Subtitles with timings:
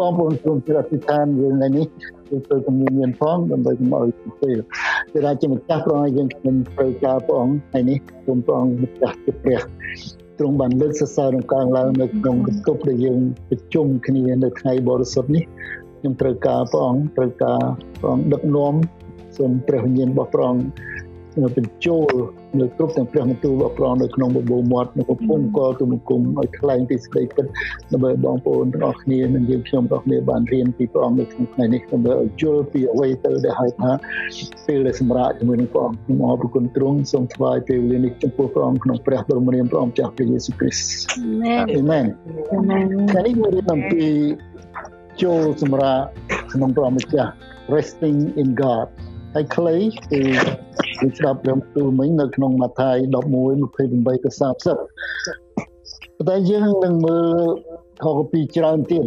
[0.00, 1.86] បងប្អូនសូមជ្រាបពីឋានយើងថ្ងៃនេះ
[2.28, 4.08] គឺទៅជំនាញមានផងដើម្បីកុំឲ្យ
[4.42, 4.58] ពេល
[5.12, 9.60] គឺថាជាម្ចាស់ព្រះអង្គយើងខ្ញុំត្រូវការព្រះអង្គថ្ងៃនេះសូមព្រះអង្គម្ចាស់ជាព្រះ
[10.38, 15.44] ទ្រង់បានលើកសរសើរក្នុងការឡើងនៅក្នុងបន្ទប់ដែលយើងប្រជុំគ្នានៅថ្ងៃបរិសុទ្ធនេះ
[15.98, 17.60] ខ្ញុំត្រូវការព្រះអង្គត្រូវការ
[18.00, 18.74] ព្រះអង្គដឹកនាំ
[19.36, 20.62] សូមព្រះវិញ្ញាណរបស់ព្រះអង្គ
[21.56, 22.12] បញ្ចូល
[22.56, 27.46] នៅគ្រប់ទាំងព្រះបន្ទូលរបស់ព្រះនៅក្នុងបបោមាត់នៅកំពុងកទូមង្គមឲ្យថ្លែងពីសេចក្តីពិត
[27.92, 33.90] ដើម្បីបងប្អូនទាំងអស់គ្នានិងយើងខ្ញុំទាំងគ្នាបានរៀនពីព្រះអង្គនៅក្នុងថ្ងៃនេះដើម្បីឲ្យយល់ពីអ្វីទៅដែលហៅថា
[34.66, 40.86] ពេលដែលសម្រាប់ជាមួយនឹងព្រះអង្គខ្ញុំអរគុណទ្រង់សូមថ្វាយពេលវេលានេះចំពោះព្រះអង្គក្នុងព្រះបរមនាមព្រះអង្គចាស់ព្រះយេស៊ូវគ្រីស្ទ
[41.76, 42.06] អាមែន
[42.54, 44.04] អាមែនថ្ងៃនេះយើងរៀនអំពី
[45.22, 46.04] ចូលសម្រាប់
[46.52, 47.32] ក្នុងព្រះម្ចាស់
[47.74, 48.86] resting in God
[49.34, 49.76] ហើយខ្លី
[50.12, 50.22] គឺ
[51.00, 53.14] គឺស្ដាប់ព្រមទូមិញនៅក្នុងម៉ាថាយ11
[53.74, 57.38] 28ទៅ30តែយើងនឹងមើល
[58.02, 59.04] ខកពីច្រើនទៀត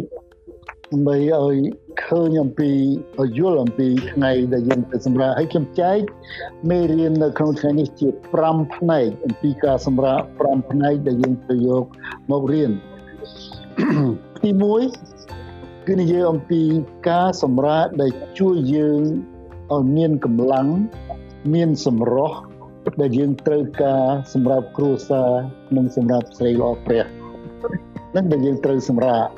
[0.92, 1.56] ដើម្បីឲ្យ
[2.04, 2.70] ឃើញអំពី
[3.20, 5.98] ឲ្យយល់អំពីថ្ងៃដែលយើងទៅសម្រាប់ឲ្យខ្ញុំចែក
[6.70, 8.08] មេរៀននៅក្នុងថ្ងៃនេះជា
[8.42, 11.84] 5ផ្នែកអំពីការសម្រាប់5ផ្នែកដែលយើងទៅយក
[12.30, 12.70] មករៀន
[14.42, 14.50] ទី
[15.18, 16.60] 1គឺនិយាយអំពី
[17.08, 19.00] ការសម្រាប់ដែលជួយយើង
[19.72, 20.68] ឲ្យមានកម្លាំង
[21.54, 22.36] មានសម្រស់
[23.00, 25.30] ដែលយើងត្រូវការសម្រាប់គ្រួសារ
[25.76, 27.04] និងសម្រាប់ស្រីល្អព្រះ
[28.16, 29.30] នឹងដែលយើងត្រូវសម្រាប់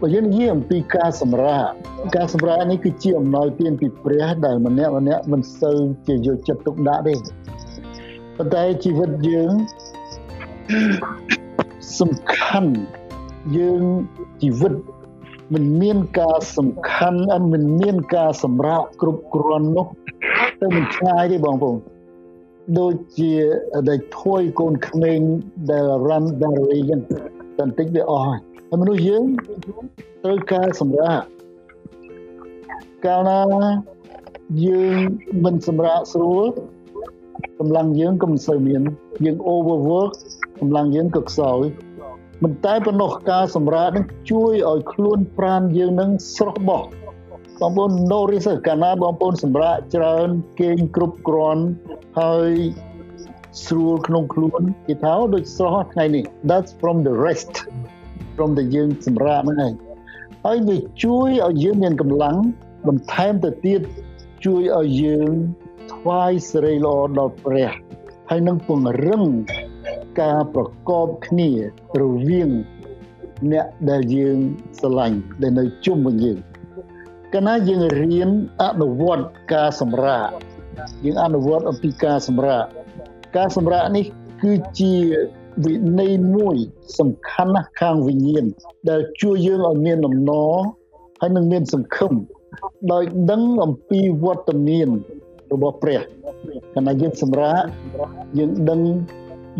[0.00, 1.72] បើយើងនិយាយអំពីការសម្រាប់
[2.16, 7.14] ការសម្រាប់នេះគឺជាអំណោយទានពីព្រះដែលម្នាក់ម្នាក់មិនសូវជាយកចិត្តទុកដាក់ទេ
[8.36, 9.52] ប៉ុន្តែជីវិតយើង
[12.00, 12.72] សំខាន់
[13.56, 13.82] យើង
[14.42, 14.74] ជីវិត
[15.54, 19.86] មិនមានការសំខាន់អមិនមានការសម្រាប់គ្រប់គ្រាន់នោះ
[20.60, 21.78] ទៅមិនឆ្ងាយទេបងប្អូន
[22.78, 23.34] ដូចជា
[23.88, 25.20] ដែលធួយកូនក្មេង
[25.70, 27.00] ដែលរ៉ាន់ដារីយ៉ាង
[27.58, 29.24] បន្តិចវាអស់ហើយហើយមនុស្សយើង
[30.24, 31.24] ត្រូវការសម្រាប់
[33.06, 33.40] កាលណា
[34.66, 34.96] យើង
[35.44, 36.46] មិនសម្រាប់ស្រួល
[37.58, 38.82] កម្លាំងយើងក៏មិនសូវមាន
[39.24, 40.12] យើង overwork
[40.60, 41.62] កម្លាំងយើងក៏ខ្សោយ
[42.44, 46.82] មិនតែប៉ុណ្ណោះការសម្រាកនឹងជួយឲ្យខ្លួនប្រាណយើងនឹងស្រស់បោះ
[47.60, 50.28] បងប្អូន notice កាលណាបងប្អូនសម្រាកច្រើន
[50.60, 51.64] គេងគ្រប់គ្រាន់
[52.20, 52.52] ហើយ
[53.66, 57.54] ស្រួលក្នុងខ្លួនគេថាដូចស្រស់ថ្ងៃនេះ that's from the rest
[58.36, 59.72] from the យើងសម្រាកហ្នឹងឯង
[60.44, 62.36] ហើយវាជួយឲ្យយើងមានកម្លាំង
[62.88, 63.80] បន្ថែមទៅទៀត
[64.44, 65.32] ជួយឲ្យយើង
[65.94, 67.70] ថ្វាយសិរីល្អដល់ព្រះ
[68.30, 69.22] ហើយនឹងពង្រឹង
[70.20, 71.50] ការប្រកបគ្នា
[72.00, 72.50] រវាង
[73.52, 74.38] អ្នកដែលយើង
[74.78, 76.38] ស្រឡាញ់ដែលនៅជុំវិញយើង
[77.34, 78.30] កាលណាយើងរៀន
[78.62, 80.28] អនុវត្តការសម្រាក
[81.04, 82.64] យើងអនុវត្តអំពីការសម្រាក
[83.36, 84.04] ការសម្រាកនេះ
[84.42, 84.94] គឺជា
[85.64, 86.56] វិន័យមួយ
[86.98, 88.44] សំខាន់ណាស់ខាងវិញ្ញាណ
[88.90, 90.54] ដែលជួយយើងឲ្យមានដំណរ
[91.20, 92.12] ហើយនឹងមានសង្ឃឹម
[92.92, 94.88] ដោយដឹងអំពីវត្តមាន
[95.52, 96.00] របស់ព្រះ
[96.74, 97.62] កាលណាយើងសម្រាក
[98.38, 98.80] យើងដឹង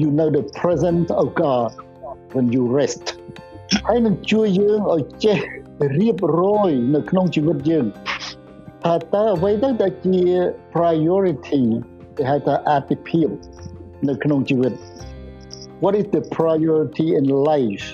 [0.03, 1.71] you know the presence of God
[2.35, 3.05] when you rest
[3.87, 5.39] ហើយនឹងជួយយើងឲ្យចេះ
[5.99, 7.87] រៀបរយនៅក្នុងជីវិតយើង
[8.85, 10.21] ថាតើអ្វីទៅដែលជា
[10.75, 11.63] priority
[12.17, 13.29] គេហៅថាអាទិភាព
[14.09, 14.73] នៅក្នុងជីវិត
[15.83, 17.87] What is the priority in life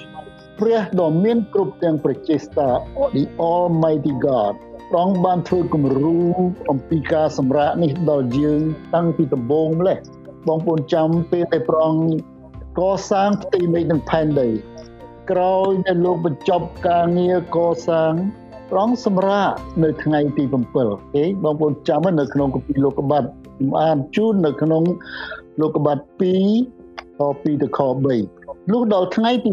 [0.60, 2.68] ព្រះដ៏មានគ្រប់ទាំងប្រជាស្តា
[3.16, 4.54] the almighty God
[4.90, 6.18] ព្រះអង្គបានធ្វើគំរូ
[6.70, 8.60] អំពីការសម្រាកនេះដល់យើង
[8.94, 9.98] តាំងពីដំបូងម្លេះ
[10.48, 12.06] បងប្អូនចាំពេលដែលព្រះអង្គ
[12.78, 12.80] ក
[13.10, 14.48] សាងផ្ទៃមេឃនិងផែនដី
[15.30, 17.58] ក្រោយដែលលោកបញ្ចប់ការងារក
[17.88, 18.12] សាង
[18.70, 19.50] ព្រះអង្គសម្រាក
[19.84, 20.44] នៅថ្ងៃទី
[20.80, 24.82] 7ទេបងប្អូនចាំនៅក្នុងគម្ពីរលោកុបាទខ្ញុំអានជូននៅក្នុង
[25.60, 27.80] លោកុបាទ2ខ2ទៅខ
[28.24, 29.50] 3លុះដល់ថ្ងៃទី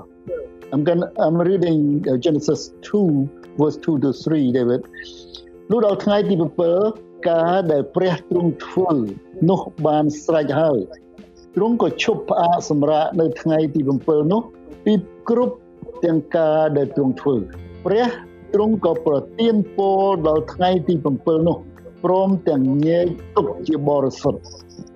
[0.00, 1.80] 7 I'm going I'm reading
[2.24, 4.80] Genesis 2 verse 2 to 3 David
[5.70, 6.34] លុះដល់ថ្ងៃទី
[6.82, 8.90] 7ការដែលព្រះទ្រង់ធ្វើ
[9.50, 10.78] នោះបានស្រេចហើយ
[11.54, 14.42] ទ្រង់ក៏ឈប់ផ្អាកសម្រាកនៅថ្ងៃទី7នោះ
[14.84, 14.92] ពី
[15.28, 15.56] គ្រប់
[16.04, 17.36] ទាំងការដែលទ្រង់ធ្វើ
[17.86, 18.06] ព្រះ
[18.54, 21.56] ទ្រង់ក៏ប្រទានពរដល់ថ្ងៃទី7នោះ
[22.04, 23.06] ព្រមទាំងញែក
[23.36, 24.40] ទុកជាបរិសុទ្ធ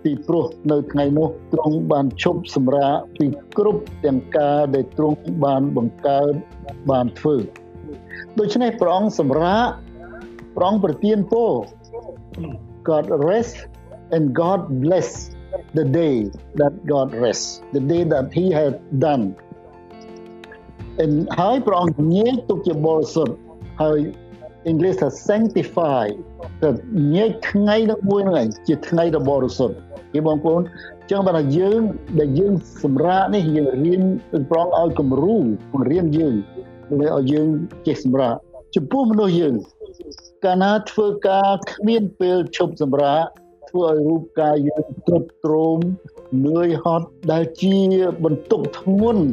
[0.03, 3.27] ពីព្រោះនៅថ្ងៃនោះទ្រង់បានឈប់សម្រាកពី
[3.59, 6.33] គ្រប់ទាំងការដែលទ្រង់បានបង្កើត
[6.91, 7.37] បានធ្វើ
[8.39, 9.67] ដូច្នេះព្រះអង្គសម្រាក
[10.57, 11.53] ព្រះអង្គប្រទានពរ
[12.89, 13.57] God rest
[14.15, 15.09] and God bless
[15.79, 16.15] the day
[16.61, 18.75] that God rests the day that he had
[19.07, 19.48] done and
[21.41, 23.35] ហើយព្រះអង្គញែកទុកជាបរិសុទ្ធ
[23.83, 23.99] ហើយ
[24.71, 26.07] English ថា sanctify
[26.63, 26.71] ទៅ
[27.15, 29.77] ញែកថ្ងៃនោះមួយហ្នឹងឯងជាថ្ងៃដ៏បរិសុទ្ធ
[30.13, 30.61] គេបងប្អូន
[31.11, 31.81] ចឹងបើយើង
[32.21, 32.53] ដែលយើង
[32.83, 34.03] សម្រាប់នេះយើងរៀន
[34.51, 35.37] ព្រះអង្គឲ្យគំរូ
[35.73, 36.35] បង្រៀនយើង
[36.89, 37.49] ដើម្បីឲ្យយើង
[37.87, 38.39] ចេះសម្រាប់
[38.75, 39.55] ចំពោះមនុស្សយើង
[40.45, 43.25] កាលណាធ្វើការគ្មានពេលឈប់សម្រាក
[43.71, 45.79] ធ្វើឲ្យរូបកាយយើងទ្រុឌទ្រោម
[46.47, 47.77] នឿយហត់ដែលជា
[48.25, 49.25] បន្ទុកធ្ងន់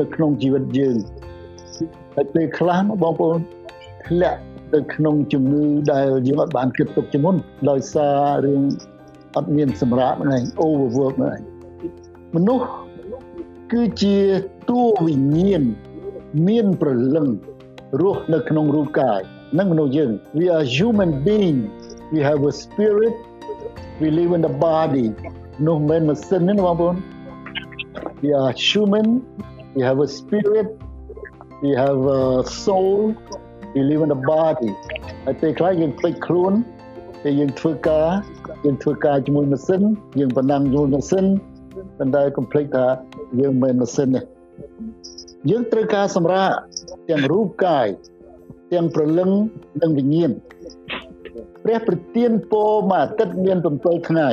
[0.00, 0.96] នៅក្នុងជីវិតយើង
[2.14, 3.38] ហើយពេលខ្លះបងប្អូន
[4.06, 4.40] ធ្លាក់
[4.74, 7.36] ទៅក្នុងជំងឺដែលយើងអត់បានគិតទុកជាមុន
[7.70, 8.62] ដោយសាររឿង
[9.36, 11.40] អត់មានសម្រាប់ហ្នឹង overwork ហ្នឹង
[12.36, 12.66] មនុស្ស
[13.72, 14.16] គឺជា
[14.70, 15.62] តួវិញ្ញាណ
[16.48, 17.26] មានប្រលឹង
[18.02, 19.20] រស់នៅក្នុងរូបកាយ
[19.58, 21.58] នឹងមនុស្សយើង we are human being
[22.12, 23.14] we have a spirit
[24.00, 25.06] we live in the body
[25.66, 26.96] នោះមិនម៉ាស៊ីនទេបងប្អូន
[28.22, 29.08] we are human
[29.74, 30.68] we have a spirit
[31.62, 32.22] we have a
[32.64, 33.14] soul
[33.74, 34.72] we live in the body
[35.24, 36.52] ហើយពេលខ្លះយើងភ្លេចខ្លួន
[37.22, 38.08] ពេលយើងធ្វើការ
[38.64, 39.82] យើងធ្វើការជាមួយម៉ាស៊ីន
[40.18, 41.26] យើងប៉ុណ្ណឹងជាមួយម៉ាស៊ីន
[41.98, 42.86] ប៉ុន្តែកុំភ្លេចថា
[43.40, 44.20] យើងមិនម៉ាស៊ីនទេ
[45.50, 46.54] យើងត្រូវការសម្រាប់
[47.10, 47.86] ទាំងរូបកាយ
[48.72, 49.30] ទាំងព្រលឹង
[49.82, 50.30] និងវិញ្ញាណ
[51.64, 54.28] ព្រះប្រទានពរមួយអាទិត្យមាន7ថ្ងៃ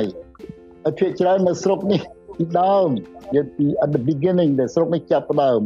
[0.84, 2.00] ហើយភាគច្រើននៅស្រុកនេះ
[2.38, 2.88] ពីដើម
[3.36, 5.60] យកពី at the beginning ដែលស្រុកនេះចាប់ផ្ដើម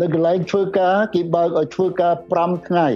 [0.00, 2.88] នៅកន្លែងធ្វើការគេបើកឲ្យធ្វើការ5ថ្ងៃ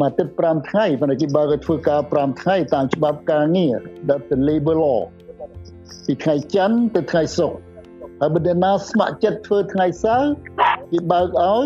[0.00, 3.74] មួយអាទិត្យ5ថ្ងៃប៉ុន្តែគេបើកឲ្យធ្វើការ5ថ្ងៃតាមច្បាប់ការងារ
[4.08, 5.00] that the labor law
[6.06, 7.58] ពីថ្ងៃច័ន្ទទៅថ្ងៃសុក្រ
[8.20, 10.30] ហើយបើណាស្ម័គ្រចិត្តធ្វើថ្ងៃសៅរ៍
[10.92, 11.64] គេបើកឲ្យ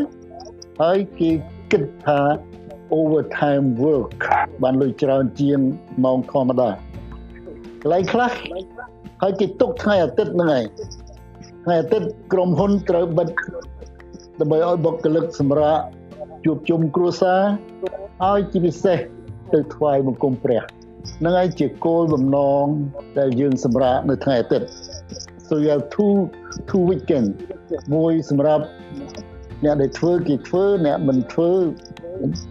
[0.82, 1.30] ហើយគេ
[1.72, 2.20] គិតថា
[2.98, 4.18] overtime work
[4.62, 5.60] បានលុយច្រើនជាង
[6.04, 6.70] ម៉ោងធម្មតា
[7.82, 8.30] កន្លែងខ្លះ
[9.22, 10.64] ហើយគេទុកថ្ងៃអាទិត្យហ្នឹងឯង
[11.64, 13.28] ថ្ងៃអាទិត្យក្រុមហ៊ុនត្រូវបិទ
[14.40, 15.82] ដើម្បីឲ្យបុគ្គលិកសម្រាប់
[16.44, 17.42] ជួបជុំគ្រួសារ
[18.30, 18.98] ឲ្យជាពិសេស
[19.52, 20.62] ទៅថ្វាយបង្គំព្រះ
[21.24, 22.66] នឹងឯងជាគោលបំណង
[23.18, 24.68] ដែលយើងសម្រាប់នៅថ្ងៃអាទិត្យ
[25.46, 26.14] so you have two
[26.70, 27.28] two weekend
[27.94, 28.64] មួយសម្រាប់
[29.64, 31.52] អ្នកដែលធ្វើគេធ្វើអ្នកមិនធ្វើ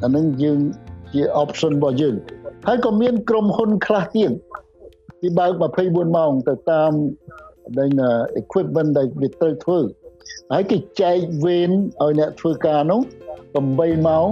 [0.04, 0.60] អានឹងយើង
[1.14, 2.16] ជា option របស់យើង
[2.68, 4.32] ហើយក៏មានក្រុមហ៊ុនខ្លះទៀត
[5.22, 5.52] គេបើក
[5.86, 6.92] 24ម៉ោងទៅតាម
[7.78, 7.90] ដែល
[8.42, 9.80] equipment ដែលវាត្រូវធ្វើ
[10.52, 13.02] ហើយគេចែកវេនឲ្យអ្នកធ្វើការនោះ
[13.54, 14.28] 8ម៉ោង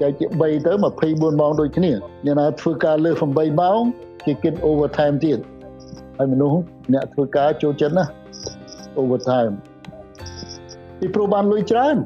[0.00, 0.72] ចែកជា3ទៅ
[1.02, 1.92] 24ម៉ោងដូចគ្នា
[2.24, 3.80] អ្នកណាធ្វើការលើស8ម៉ោង
[4.26, 5.38] គេគិត overtime ទៀត
[6.16, 6.58] ហើយមនុស្ស
[6.92, 8.04] អ្នកធ្វើការចូលចិត្តណា
[9.00, 9.52] overtime
[10.98, 11.96] ពីព្រោះបានលុយច្រើន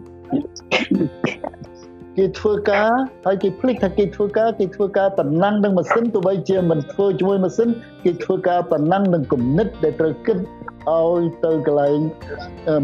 [2.18, 2.90] គេធ្វើការ
[3.26, 7.68] ហើយគេភ្លេចថាគេធ្វើការគេធ្វើការតំណែងនឹងម៉ាស៊ីនទោះបីជាមិនធ្វើជាមួយម៉ាស៊ីន
[8.04, 11.98] គេធ្វើការតំណែងនឹងគំនិតដែលត្រូវគិតឲ្យទៅកន្លែង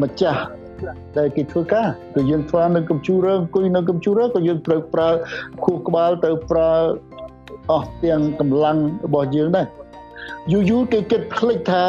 [0.02, 0.42] ម្ចាស់
[1.18, 5.08] ដែលគេធ្វើការគឺយើងធ្វើនៅកុំព្យូទ័រអង្គុយនៅកុំព្យូទ័រក៏យើងត្រូវប្រើ
[5.64, 6.72] ខួរក្បាលទៅប្រើ
[7.70, 9.66] អស់ទាំងកម្លាំងរបស់យើងដែរ
[10.52, 11.82] យូរយូរគេគិតភ្លេចថា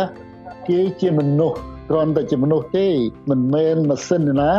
[0.70, 1.58] គេជាមនុស្ស
[1.90, 2.88] គ្រាន់តែជាមនុស្សទេ
[3.30, 4.52] មិនមែនម៉ាស៊ីនណា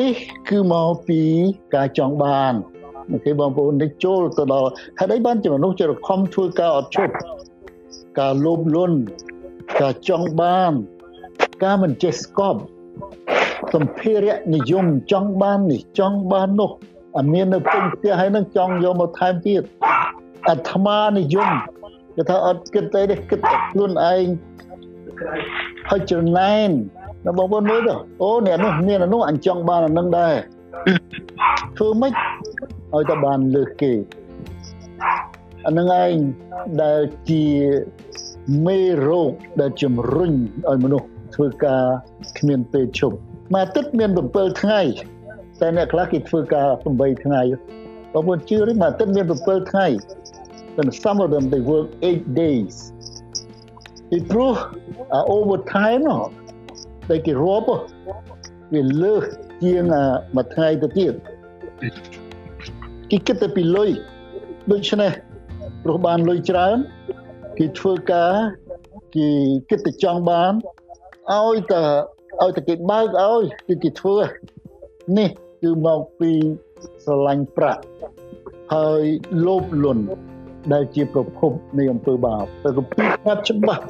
[0.00, 0.14] នេះ
[0.48, 1.20] គឺមកពី
[1.74, 2.54] ការចង់បាន
[3.24, 7.14] គេបងប្អូននេះចូលទៅដល់ហេតុអីបានជាមនុស្សជារខំធ្វើការអត់ឈប់
[8.18, 8.98] ការលោភលន់
[9.80, 10.72] ការចង់បាន
[11.64, 12.60] ការមិនចេះស្កប់
[13.74, 16.70] សម្ភារៈនិយមចង់បាននេះចង់បាននោះ
[17.18, 19.62] អាមាននៅពេញផ្ទះហើយនឹងចង់យកមកថែមទៀត
[20.48, 21.50] អាត្មានិយម
[22.16, 24.24] គេថាអត់គិតទេគិតតែខ្លួនឯង
[25.88, 26.70] ហើយចំណែន
[27.26, 30.34] ដល់បងប្អូនមើលទៅអូអ្នកនោះមានអានោះអញចង់បានអានឹងដែរ
[31.76, 32.12] ធ្វើម៉េច
[32.94, 33.92] ឲ្យតែបានលើសគេ
[35.66, 36.12] អានឹងឯង
[36.82, 37.44] ដែលជា
[38.66, 40.32] មេរោគដែលជំរុញ
[40.68, 41.84] ឲ្យមនុស្សធ្វើការ
[42.38, 43.16] គ្មានពេលឈប់
[43.54, 44.80] មួយអាទិត្យមាន7ថ្ងៃ
[45.60, 46.66] តែអ្នកខ្លះគេធ្វើការ
[46.96, 47.42] 8ថ្ងៃ
[48.12, 49.86] បងប្អូនជឿទេមួយអាទិត្យមាន7ថ្ងៃ
[50.78, 52.74] and some of them they work 8 days
[54.10, 54.54] ពីព្រោះ
[55.36, 56.45] overtime នោះដែ
[57.16, 57.80] លគេរាប់
[58.72, 59.24] វាលើស
[59.64, 59.84] ជាង
[60.36, 61.14] មួយថ្ងៃទៅទៀត
[63.10, 63.90] គេគិតតែពីលុយ
[64.72, 65.12] ដូច្នេះ
[65.82, 66.76] ព្រោះបានលុយច្រើន
[67.58, 68.34] គេធ្វើការ
[69.16, 69.28] គេ
[69.70, 70.52] គិតតែចង់បាន
[71.32, 71.82] ឲ្យតែ
[72.42, 74.16] ឲ្យតែគេបើកឲ្យគឺគេធ្វើ
[75.18, 75.30] នេះ
[75.62, 76.32] គឺមកពី
[77.04, 77.82] ស្រឡាញ់ប្រាក់
[78.74, 79.02] ហើយ
[79.46, 80.04] លោភលន់
[80.72, 83.82] ដែលជាប្រភពនៃអំពើបាបតែគម្ពីរស្រាប់ច្បាស់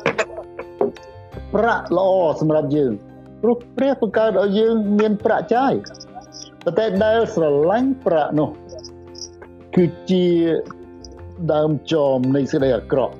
[1.55, 2.09] ប្រាក់ល្អ
[2.41, 2.93] សម្រាប់យើង
[3.47, 5.73] ព្រោះព្រះបង្កើតឲ្យយើងមានប្រាក់ចាយ
[6.65, 8.49] ប៉ុន្តែដែលស្រឡាញ់ប្រាក់នោះ
[9.76, 10.26] គឺជា
[11.53, 13.15] ដើមចមនៃសេចក្តីអាក្រក់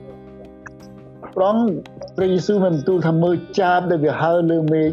[1.37, 1.56] ប្រង
[2.16, 4.88] ព្រះយេស៊ូវបានទូលថាមើលចាបដែលវាហើរលើមេឃ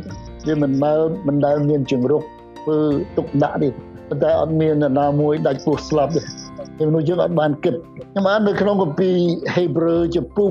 [0.47, 2.21] វាមិនមើលមិនដែលមានជង្រុក
[2.59, 2.77] ធ្វើ
[3.17, 6.21] ទុកដាក់ទេប៉ុន្តែអត់មាននរណាមួយដាច់ពោះស្លាប់ទេ
[6.77, 7.75] តែមនុស្សយើងអត់បានគិត
[8.11, 9.15] ខ្ញុំអាននៅក្នុងគម្ពីរ
[9.55, 10.49] ហេព្រើរចំពុក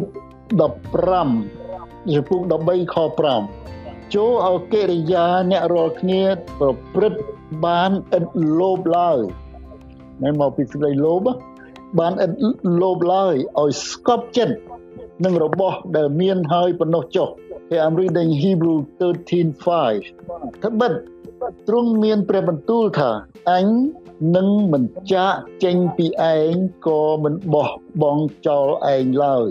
[1.03, 3.82] 15ចំពុក13ខ5
[4.15, 6.23] ចូលឲ្យកិរិយាអ្នករាល់គ្នា
[6.59, 7.21] ប្រព្រឹត្ត
[7.65, 8.25] បានឥត
[8.59, 9.19] លោភឡើយ
[10.23, 11.29] មិនមកពីសេចក្តីលោភ
[11.99, 12.33] បានឥត
[12.81, 14.57] លោភឡើយឲ្យស្កប់ចិត្ត
[15.25, 17.29] នឹងរបស់ដែលមានហើយប៉ុណ្ណោះចុះ
[17.85, 20.93] I'm reading Hebrew 13:5ត្បិត
[21.69, 23.11] ទ្រង់មានព្រះបន្ទូលថា
[23.51, 23.67] អញ
[24.37, 25.33] នឹងមិនចាក
[25.65, 26.53] ចេញពីឯង
[26.87, 27.69] ក៏មិនបោះ
[28.03, 29.49] បង់ចោលឯងឡើយ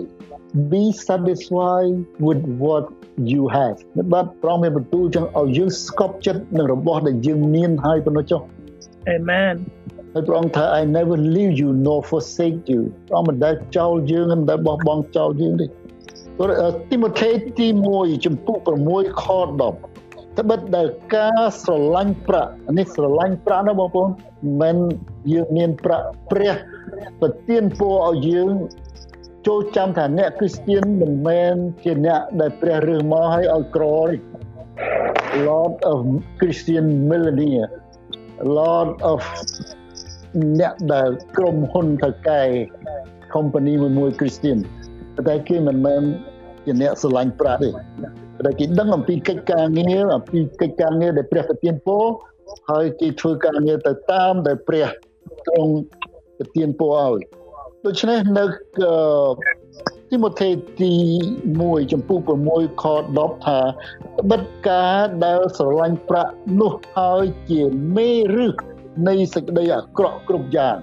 [0.70, 1.94] be satisfied
[2.26, 2.84] with what
[3.32, 3.78] you have
[4.12, 8.40] បាទព្រះមានបន្ទូលចឹងឲ្យយើងស្កប់ចិត្តនឹងរបស់ដែលយើងមានហើយប៉ុណ្ណោះចុះ
[9.16, 9.54] Amen
[10.12, 15.66] ហើយព្រះអង្គថា I never leave you nor forsake you ព្រះមិនដែលចោលយើងមិនដែលបោះបង់ចោលយើងទេ
[16.90, 18.56] ទីម៉ូថេទី1ចំពុក
[18.90, 19.26] 6ខ
[19.62, 19.91] 10
[20.38, 24.10] ត្បិតដែលការស្រឡាញ់ប្រាក់នេះស្រឡាញ់ប្រាក់ណាបងប្អូន
[24.62, 24.76] មិន
[25.32, 26.54] យើងមានប្រាក់ព្រះ
[27.20, 28.52] ប្រទានពរឲ្យយើង
[29.46, 34.14] ចូលចាំថាអ្នកគ្រីស្ទៀនមិនមែនជាអ្នកដែលព្រះរើសមកឲ្យឲ្យក្រទេ
[35.48, 35.98] Lord of
[36.40, 37.70] Christian Millionaire
[38.58, 39.20] Lord of
[40.60, 42.42] អ្នកដែលក្រុមហ៊ុនថៅកែ
[43.34, 44.58] company មួយមួយ Christian
[45.28, 46.02] តែគេមិនមែន
[46.64, 47.68] ជាអ្នកស្រឡាញ់ប្រាក់ទេ
[48.44, 52.04] តែគេដឹងអំពីកិច្ចការងារអំពីកិច្ចការងារដែលព្រះប្រទានពរ
[52.70, 54.88] ហើយគេធ្វើការងារទៅតាមដែលព្រះ
[55.46, 55.74] ទ្រង់
[56.38, 57.20] ប្រទានពរឲ្យ
[57.86, 58.44] ដូច្នេះនៅ
[60.10, 60.48] ទីម៉ូថេ
[60.80, 60.92] ទី
[61.42, 62.18] 1ចំពោះ
[62.50, 62.84] 6ខ
[63.16, 63.58] 10ថា
[64.30, 67.62] បិទការដែលស្រឡាញ់ប្រាក់នោះហើយជា
[67.96, 68.54] មេរឹស
[69.08, 70.76] នៃសេចក្តីអាក្រក់គ្រប់យ៉ាង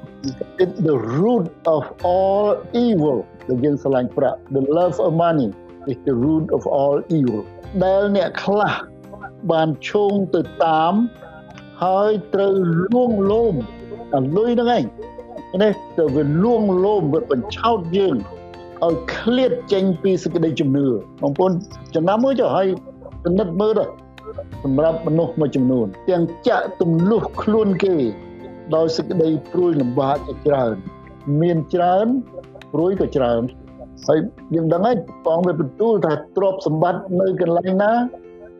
[0.63, 2.49] it the root of all
[2.85, 5.49] evil ដែលយើងស្រឡាញ់ប្រាក់ the love of money
[5.91, 7.41] is the root of all evil
[7.83, 8.73] ដែលអ្នកខ្លះ
[9.51, 10.93] បានឈោងទៅតាម
[11.83, 12.53] ហើយត្រូវ
[12.93, 13.55] លួងលោម
[14.15, 14.83] អាលុយហ្នឹងឯង
[15.63, 18.15] នេះទៅវាលួងលោមវាបញ្ឆោតយើង
[18.85, 20.87] ឲ្យឃ្លាតចេញពីសេចក្តីជំនឿ
[21.21, 21.51] បងប្អូន
[21.95, 22.67] ចំណាំមើលចុះហើយ
[23.23, 23.85] ពិនិត្យមើលទៅ
[24.63, 27.95] សម្រាប់មនុស្សមួយចំនួន ទាំងចាក់ទម្លុះខ្លួនគេ
[28.75, 30.75] ដោយសេចក្តីព្រួយលំបាកជាច្រើន
[31.41, 32.07] មានច្រើន
[32.73, 33.41] ព្រួយក៏ច្រើន
[34.07, 34.19] ហើយ
[34.55, 37.91] យើងដឹងហើយបងវាបន្ទូលថាទ្រព្យសម្បត្តិនៅកន្លែងណា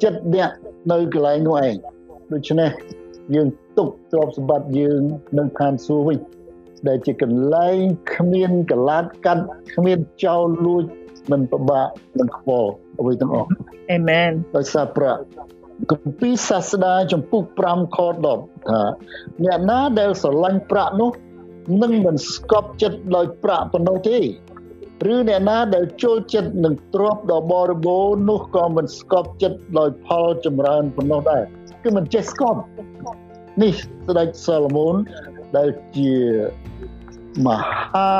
[0.03, 0.49] ចិត្តអ្នក
[0.91, 1.73] នៅកន្លែងនោះឯង
[2.33, 2.69] ដូច្នេះ
[3.35, 5.01] យើងទុកទ្រព្យសម្បត្តិយើង
[5.37, 6.17] នៅឋានសួគ៌វិញ
[6.87, 7.77] ដែលជាកន្លែង
[8.13, 10.83] គ្មានកលាតកាត់គ្មានចោលលួច
[11.31, 13.49] មិនពិបាកមិនខ្វល់អ្វីទាំងអស់
[13.91, 15.21] អេមែនដោយសារប្រាក់
[15.91, 17.97] គម្ពីរសាស្តាចំពុក5ខ
[18.33, 18.81] 10ថា
[19.43, 21.11] អ្នកណាដែលស្រឡាញ់ប្រាក់នោះ
[21.81, 24.17] នឹងមិនស្កប់ចិត្តដោយប្រាក់ប៉ុណ្ណោះទេ
[25.13, 31.43] ឬអ្នកណាដែលចូលចិត្តនឹងទ្រព្យដ៏បរិបូរណ៍នោះក៏មិនស្កប់ចិត្តដោយផលចម្រើនប៉ុណ្ណោះដែរ
[31.83, 32.59] គឺមិនចេះស្កប់
[33.61, 33.73] នេះ
[34.07, 34.95] ស្ដេចសាឡូមោន
[35.57, 36.13] ដែលជា
[37.45, 38.11] មហា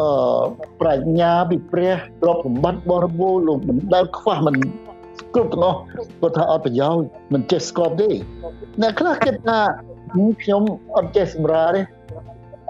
[0.00, 0.42] អឺ
[0.80, 4.56] ប្រាជ្ញាពីព្រះទ្រព្យសម្បត្តិបរិបូរណ៍លោកមិនដែលខ្វះមិន
[5.34, 5.78] គ្រប់ទាំងអស់
[6.20, 8.10] គាត់ថាអត់ប្រយោជន៍មិនចេះស្កប់ទេ
[8.82, 9.60] អ្នកខ្លះគិតថា
[10.42, 10.62] ខ្ញុំ
[10.96, 11.80] អត់ចេះសម្រាទេ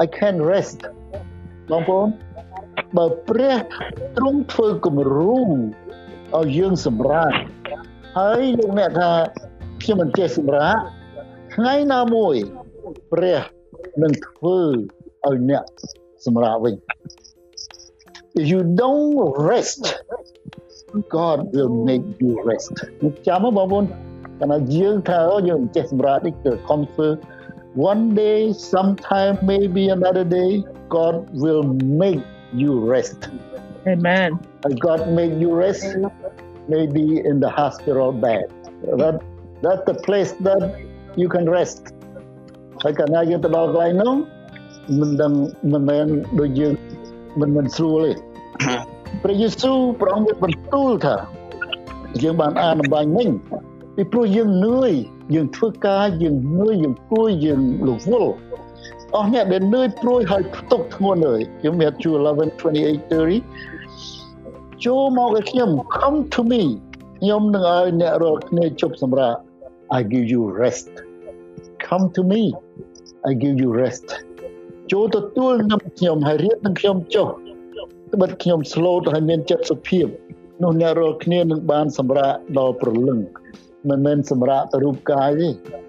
[0.04, 0.78] I can rest
[1.70, 2.08] បងប្អូន
[2.96, 3.56] បើព្រះ
[4.16, 7.32] ទ្រង់ធ្វើគំរូឲ្យយើងសម្រាក
[8.18, 9.10] ហើយលោកអ្នកថា
[9.82, 10.76] ខ្ញុំមិនចេះសម្រាក
[11.54, 12.34] ថ្ងៃណាមួយ
[13.12, 13.40] ព្រះ
[14.02, 14.60] នឹងធ្វើ
[15.26, 15.64] ឲ្យអ្នក
[16.26, 16.74] សម្រាកវិញ
[18.38, 19.10] if you don't
[19.50, 19.82] rest
[21.16, 22.74] God will make you rest
[23.26, 23.84] ចាំមកបងប្អូន
[24.40, 27.16] តែយើងថាយើងចេះសម្រាប់នេះគឺ comfort
[27.90, 28.40] one day
[28.72, 30.50] sometime maybe another day
[30.94, 31.64] God will
[32.02, 33.30] make you rest
[33.86, 35.84] amen and God make you rest
[36.68, 38.46] maybe in the hospital bed
[39.00, 39.22] that
[39.62, 40.62] that's the place that
[41.16, 41.82] you can rest
[42.82, 44.14] ហើយកាលណាយើងទៅដល់កន្លែងនោះ
[45.00, 45.32] មិនដឹង
[45.72, 46.06] មិនមែន
[46.40, 46.72] ដូចយើង
[47.40, 48.10] មិនមិនស្រួលទេ
[49.22, 51.16] ព្រះយេស៊ូវព្រះអង្គមានបន្ទូលថា
[52.22, 53.28] យើងបានអានអំបញ្ញមិញ
[53.96, 54.92] ពីព្រោះយើងនឿយ
[55.34, 58.32] យើងធ្វើការយើងនឿយយើងគួយយើងលវល់
[59.16, 62.16] អស់អ្នកដែលនឿយព្រួយហើយផ្ទុកធ្ងន់ហើយខ្ញុំមានជួ11
[63.96, 66.62] 28ចូលមកឲ្យខ្ញុំ come to me
[67.18, 69.38] ខ្ញុំនឹងឲ្យអ្នករាល់គ្នាជប់សម្រាប់
[69.98, 70.90] I give you rest
[71.86, 72.42] come to me
[73.28, 74.06] I give you rest
[74.92, 77.28] ចូលទទួលនឹងខ្ញុំហើយរៀបនឹងខ្ញុំចុះ
[78.12, 80.06] ត្បិតខ្ញុំស្លូតហើយមានចិត្តសុភាព
[80.62, 83.18] នោះអ្នករាល់គ្នានឹងបានសម្រាកដល់ព្រលឹង
[83.88, 85.48] មិនមែនសម្រាកទៅរូបកាយទេ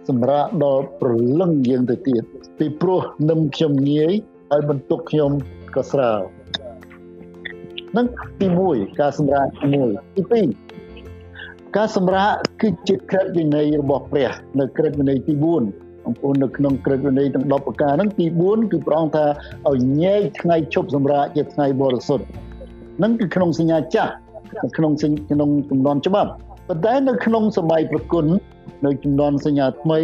[0.10, 2.24] សម្រាកដល់ព្រលឹងយើងទៅទៀត
[2.60, 4.14] ពីព្រោះនឹមខ្ញុំងាយ
[4.52, 5.32] ហើយបន្ទុកខ្ញុំ
[5.76, 6.20] ក៏ស្រាល
[7.98, 8.06] នឹង
[8.40, 19.26] ទី1ការសម្រាកទី1ទី2ការសម្រាកគឺជាក្រឹតវិន័យរបស់ព្រះនៅក្រឹតវិន័យទី4បងប្អូននៅក្នុងក្រឹតវិន័យទាំង10ប្រការហ្នឹងទី4គឺព្រះអង្គថា
[19.70, 22.26] ឲ្យញែកថ្ងៃជប់សម្រាប់ជាថ្ងៃបរិសុទ្ធ
[22.98, 24.14] ហ្នឹងគឺក្នុងសញ្ញាចាស់
[24.64, 24.92] នៅក្នុង
[25.32, 26.32] ក្នុងចំនួនច្បាប់
[26.68, 28.26] ប៉ុន្តែនៅក្នុងសម័យប្រគុណ
[28.86, 30.00] នៅចំនួនសញ្ញាថ្មី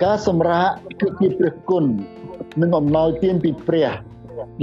[0.00, 0.68] ការសម្រាក
[1.00, 1.84] គឺជាព្រះគុណ
[2.62, 3.90] និងអំណោយទានពីព្រះ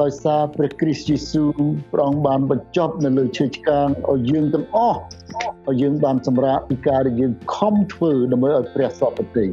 [0.01, 1.49] ដោយសារព្រះគ្រីស្ទយេស៊ូវ
[1.93, 4.99] ព្រះអង្គបានបញ្ចប់នៅលើឈើឆ្កាងឲ្យយើងទាំងអស់
[5.69, 9.45] ឲ្យយើងបានសម្រាកពីការដែលយើងខំធ្វើដើម្បីឲ្យព្រះសពតិ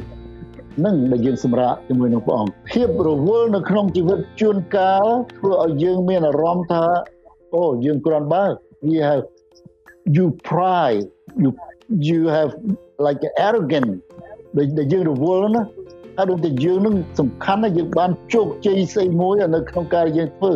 [0.85, 5.05] នឹងដែលយើងសម្រាប់ជាមួយនឹងព្រះអង្គភាពរវល់នៅក្នុងជីវិតជួនកាល
[5.37, 6.85] ធ្វើឲ្យយើងមានអារម្មណ៍ថា
[7.55, 8.45] អូយើងគ្រាន់បើ
[8.87, 9.23] we have
[10.15, 11.05] you pride
[11.43, 11.49] you
[12.09, 12.51] you have
[13.05, 13.91] like arrogant
[14.57, 15.63] ដែលយើងរវល់ណា
[16.17, 20.53] ហើយដូចតែយើងនឹងសំខាន់ណាស់យើងបានជោគជ័យស្អីមួយនៅក្នុងការយើងធ្វើ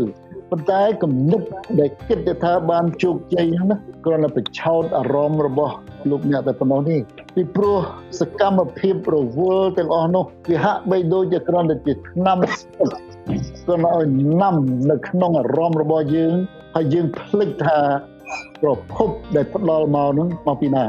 [0.51, 1.41] ប៉ុន្តែគំនិត
[1.79, 5.75] ដែលគិតថាបានជោគជ័យហ្នឹងណាគ្រាន់តែបញ្ឆោតអារម្មណ៍របស់
[6.09, 6.97] លោកអ្នកតែប៉ុណ្ណោះទេ
[7.35, 7.79] ពីព្រោះ
[8.19, 12.89] សកម្មភាពរវល់ទាំងអស់នោះវាហាក់បីដូចជាគ្រាន់តែជាឆ្នាំស្ពឹក
[13.65, 14.07] គ្រាន់តែឲ្យ
[14.41, 14.55] នាំ
[14.91, 16.33] នៅក្នុងអារម្មណ៍របស់យើង
[16.75, 17.79] ហើយយើងភ្លេចថា
[18.61, 20.85] ប្រភពដែលផ្ដល់មកនោះមកពីណា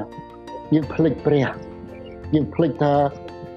[0.75, 1.47] យើងភ្លេចព្រះ
[2.35, 2.95] យើងភ្លេចថា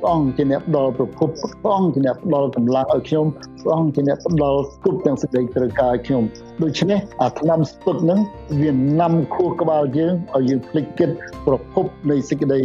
[0.01, 1.29] ព្រះអង្គជាអ្នកផ្ដល់ប្រភព
[1.61, 3.25] ព្រះអង្គជាអ្នកផ្ដល់កម្លាំងឲ្យខ្ញុំ
[3.61, 6.23] ព្រះអង្គជាអ្នកផ្ដល់គ្រប់ទាំងសេចក្តីត្រូវការឲ្យខ្ញុំ
[6.63, 8.19] ដូច្នេះអាឆ្នាំស្ពឹកហ្នឹង
[8.61, 11.09] វានាំខួរក្បាលយើងឲ្យយើងភ្លេចគិត
[11.45, 12.61] ប្រភពនៃសេចក្តី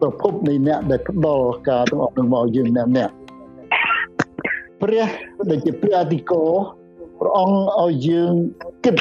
[0.00, 3.10] ប្រភពនៃអ្នកដែលផ្ដល់ការទាំងអស់នឹងមកយើងអ្នកអ្នក
[4.82, 5.06] ព្រះ
[5.50, 6.50] ដែលជាព្រះអធិការ
[7.18, 8.32] ព្រះអង្គឲ្យយើង
[8.84, 8.96] គិត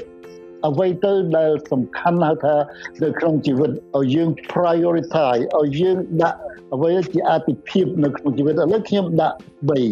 [0.67, 2.55] អ្វីទៅដែលសំខាន់ហៅថា
[3.03, 6.39] នៅក្នុងជីវិតឲ្យយើង prioritize ឲ្យយើងដាក់
[6.73, 9.37] អ្វីជាអាទិភាពនៅក្នុងជីវិតឥឡូវខ្ញុំដាក់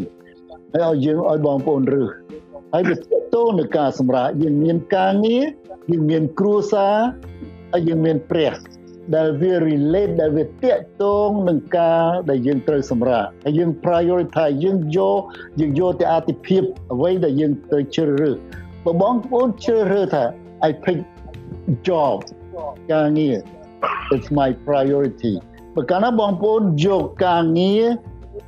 [0.08, 2.10] 3ហើយឲ្យយើងឲ្យបងប្អូនរឹស
[2.74, 3.00] ហើយវាត
[3.34, 5.44] ទៅនឹងការសម្រាប់យើងមានការងារ
[5.92, 6.98] យើងមានគ្រួសារ
[7.74, 8.54] ហើយយើងមានព្រះ
[9.16, 15.22] ដែលវា relate ដែលវាតាក់ទងនឹងការដែលយើងត្រូវសម្រាប់ហើយយើង prioritize យើងយក
[15.60, 16.62] យើងយកទៅអាទិភាព
[16.94, 18.38] អ្វីដែលយើងត្រូវជ្រើសរើស
[18.86, 20.24] បើបងប្អូនជ្រើសរើសថា
[20.68, 21.00] I pick
[21.88, 22.18] job
[22.94, 23.38] ការងារ
[24.16, 25.34] it's my priority
[25.76, 27.86] បើកាលណាបងប្អូនយកការងារ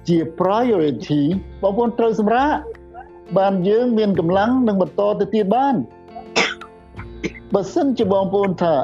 [0.08, 1.22] ជា priority
[1.62, 2.58] បងប្អូនត្រូវសម្រាប់
[3.38, 5.76] បានយើងមានកម្លាំងនឹងបន្តទៅទៀតបាន
[7.54, 8.76] បើសិនជាបងប្អូនថា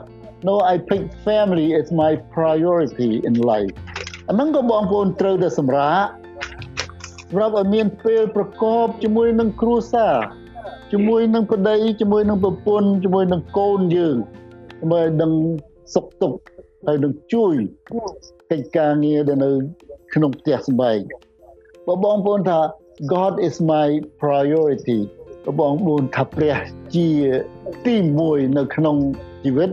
[0.47, 3.73] no I pick family as my priority in life
[4.29, 6.09] អាហ្នឹងក៏បងប្អូនត្រូវតែសម្រាប់
[7.29, 10.15] សម្រាប់ឲ្យមានពេលប្រកបជាមួយនឹងគ្រួសារ
[10.91, 14.17] ជាមួយនឹងប្តីជាមួយនឹងប្រពន្ធជាមួយនឹងកូនយើង
[14.79, 15.31] ដើម្បីដឹង
[15.93, 16.39] សុខទុក្ខ
[16.85, 17.53] ហើយនឹងជួយ
[18.51, 19.51] កិច្ចការងារដែលនៅ
[20.13, 20.99] ក្នុងផ្ទះសម្បែង
[21.87, 22.59] បើបងប្អូនថា
[23.13, 23.87] God is my
[24.21, 24.99] priority
[25.59, 26.57] បងប្អូនថាព្រះ
[26.95, 27.07] ជា
[27.85, 27.95] ទី
[28.25, 28.95] 1នៅក្នុង
[29.43, 29.69] ជីវិត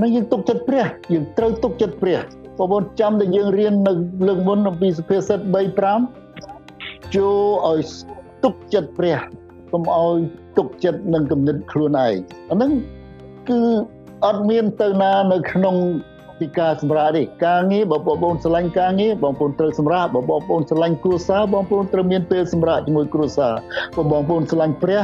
[0.00, 2.20] នឹងយើងទុកចិត្តព្រះយើងត្រូវទុកចិត្តព្រះ
[2.58, 3.92] បងប្អូនចាំតែយើងរៀននៅ
[4.26, 5.46] លើកមុនអំពីសុភាសិត3
[6.30, 7.80] 5ចូលឲ្យ
[8.44, 9.18] ទុកចិត្តព្រះ
[9.72, 10.16] កុំឲ្យ
[10.58, 12.14] ទុកចិត្តនឹងគំនិតខ្លួនឯង
[12.50, 12.72] អាហ្នឹង
[13.48, 13.60] គឺ
[14.26, 15.76] អត់មានទៅណានៅក្នុង
[16.40, 23.52] ពីការសម្រាប់ទេការងារបើបងប្អូនស្រឡាញ់ការងារបងប្អូនត្រូវសម្រាប់បើបងប្អូនស្រឡាញ់គ្រួសារបងប្អូនត្រូវមានពេលសម្រាប់ជាមួយគ្រួសារ
[23.96, 25.00] បើបងប្អូនស្រឡាញ់ព្រះ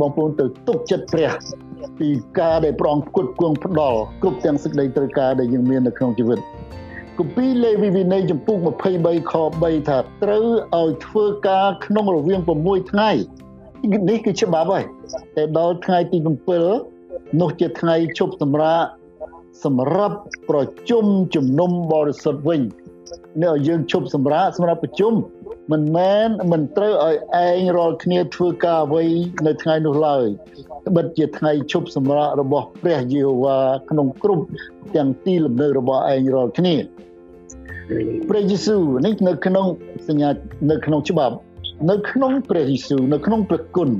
[0.00, 1.30] បងប្អូនត្រូវទុកចិត្តព្រះ
[1.98, 6.38] ពីការដែលប្រងផ្គត់ផ្គង់ផ្ដល់គ្រប់ទាំងសេចក្តីត្រូវការដែលយើងមាននៅក្នុងជីវិត
[7.18, 8.56] គម្ពីរលេវីវិន័យចំពុក
[8.94, 13.10] 23ខ3ថាត្រូវឲ្យធ្វើការក្នុងរវាង6ថ្ងៃ
[14.08, 14.84] នេះគឺច្បាប់ហើយ
[15.36, 16.18] តែដល់ថ្ងៃទី
[16.78, 18.88] 7នោះជាថ្ងៃជប់សម្រាប់
[19.64, 20.16] សម្រាប់
[20.48, 22.60] ប្រជុំជំនុំបរិសុទ្ធវិញ
[23.42, 25.12] នេះឲ្យយើងជប់សម្រាប់សម្រាប់ប្រជុំ
[25.72, 29.04] មិនមែនមិនត្រូវឲ្យឯងរាល់គ្នាធ្វើការអ្វី
[29.46, 30.24] នៅថ្ងៃនោះឡើយ
[30.86, 33.58] ត្បិតជាថ្ងៃជប់សម្រាប់របស់ព្រះយេហូវ៉ា
[33.90, 34.44] ក្នុងគ្រប់
[34.96, 36.74] ទាំងទីលំនៅរបស់ឯងរាល់គ្នា
[38.28, 39.66] ព្រះយេស៊ូវនេះនៅក្នុង
[40.08, 40.28] សញ្ញា
[40.70, 41.36] នៅក្នុងច្បាប់
[41.90, 43.90] នៅក្នុងព្រះយេស៊ូវនៅក្នុងព្រះគុណ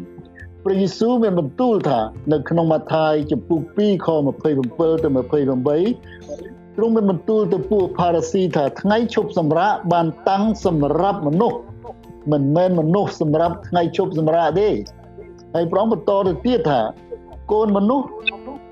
[0.64, 2.00] ព្រះយេស៊ូវមានបន្ទូលថា
[2.32, 4.08] នៅក្នុងម៉ាថាយចំពុក2ខ
[4.46, 11.58] 27ទៅ28ទ្រង់មានបន្ទូលទៅពួកផារ៉ាស៊ីថាថ្ងៃឈប់សម្រាកបានតាំងសម្រាប់មនុស្ស
[12.32, 14.68] មិនមែនមនុស្សសម្រាប់ថ្ងៃឈប់សម្រាកទេ
[15.54, 16.80] ហើយព្រះអង្គបន្តទៅទៀតថា
[17.52, 18.06] កូនមនុស្ស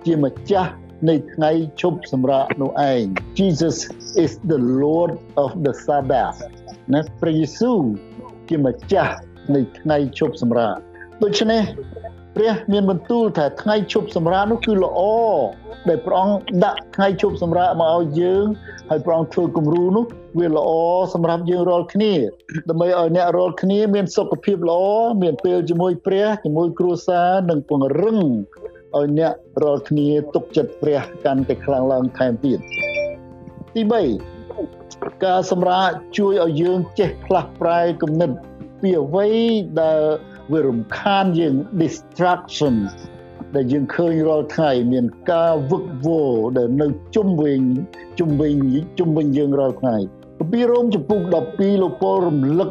[0.07, 0.71] ជាម្ចាស់
[1.09, 3.03] នៃថ្ងៃឈប់សម្រាកនោះឯង
[3.39, 3.77] Jesus
[4.25, 5.13] is the Lord
[5.45, 6.37] of the Sabbath
[6.93, 7.79] ណាព្រះយេស៊ូវ
[8.53, 9.15] ជាម្ចាស់
[9.55, 10.75] នៃថ្ងៃឈប់សម្រាក
[11.23, 11.63] ដូច្នេះ
[12.37, 15.01] ព្រះមានបន្ទូលថាថ្ងៃឈប់សម្រាកនោះគឺល្អ
[15.89, 18.45] ដែលព្រះអង្គដាក់ថ្ងៃឈប់សម្រាកមកឲ្យយើង
[18.91, 20.05] ហើយព្រះអង្គធ្វើគំរូនោះ
[20.39, 20.71] វាល្អ
[21.15, 22.13] សម្រាប់យើងរាល់គ្នា
[22.69, 24.83] ដើម្បីឲ្យអ្នករាល់គ្នាមានសុខភាពល្អ
[25.23, 28.19] មានពេលជាមួយព្រះជាមួយគ្រួសារនិងពង្រឹង
[28.97, 32.59] ឲ្យអ្នករាល់គ្នាទុកចិត្តព្រះកាន់តែខ្លាំងឡើងថែមទៀត
[33.75, 34.42] ទី3
[35.25, 38.31] ការសម្រាកជួយឲ្យយើងចេះផ្លាស់ប្រែគំនិត
[38.81, 39.29] ពីអ្វី
[39.81, 40.01] ដែល
[40.53, 42.75] វារំខានយើង distraction
[43.55, 46.87] ដែលយើងឃើញរាល់ថ្ងៃមានការវឹកវរដែលនៅ
[47.17, 47.61] ជុំវិញ
[48.19, 48.55] ជុំវិញ
[48.99, 49.97] ជុំវិញយើងរាល់ថ្ងៃ
[50.39, 51.33] គម្ពីររ៉ូមចំពុក12
[51.83, 52.71] លោកពលរំលឹក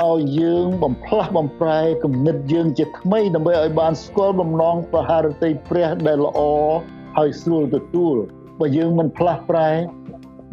[0.00, 6.40] ឲ្យយើងបំផ្លាស់បំប្រែគំនិតយើងជាថ្មីដើម្បីឲ្យបានស្គាល់បំណងប្រហារតីព្រះដែលល្អ
[7.16, 8.14] ហើយស្រួលទទួល
[8.60, 9.70] បើយើងមិនផ្លាស់ប្រែ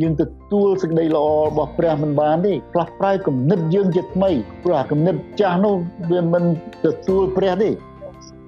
[0.02, 0.22] យើងទ
[0.54, 4.32] ទួលសេចក្តីល្អរបស់ព្រះមិនបានទេផ្លាស់ប្រែគំនិតយើងជាថ្មី
[4.64, 5.76] ព្រោះអាគំនិតចាស់នោះ
[6.12, 6.44] វាមិន
[6.86, 7.70] ទទួលព្រះទេ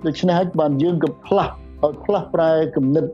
[0.06, 1.52] ដូច្នេះហើយបានយើងក៏ផ្លាស់
[1.84, 3.06] ឲ្យផ្លាស់ប្រែគំនិត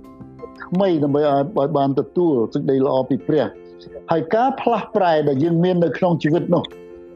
[0.65, 3.45] ថ្មីដើម្បីឲ្យបានទទួលសេចក្តីល្អពីព្រះ
[4.12, 6.63] ហើយការផ្លាស់ប្រែដែលយើងមាននៅក្នុងជីវិតនោះ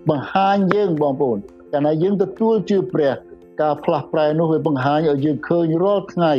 [0.10, 1.38] បង្ហាញយើងបងប្អូន
[1.74, 3.14] កាលណាយើងទទួលជឿព្រះ
[3.62, 6.34] ការផ្លាស់ប្រែនោះវាបង្ហាញឲ្យយើងឃើញរាល់ថ្ងៃ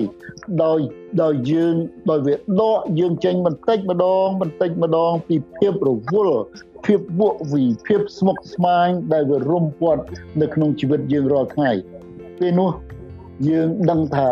[0.65, 0.79] ដោយ
[1.23, 1.75] ដោយយើង
[2.11, 6.43] ដោយវាដកយើងចេញបន្តិចម្ដងបន្តិចម្ដងពីភាពរវល់
[6.87, 10.03] ភាពវក់វីភាពស្មុគស្មាញដែលវារុំព័ទ្ធ
[10.41, 11.71] នៅក្នុងជីវិតយើងរាល់ថ្ងៃ
[12.39, 12.71] ពេលនោះ
[13.49, 14.29] យើងដឹងថា